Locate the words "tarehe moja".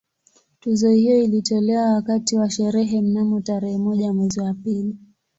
3.41-4.13